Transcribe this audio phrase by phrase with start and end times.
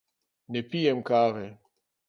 [0.51, 1.47] Ne pijem kave.